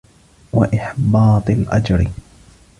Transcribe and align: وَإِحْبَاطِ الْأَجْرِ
وَإِحْبَاطِ 0.53 1.49
الْأَجْرِ 1.49 2.09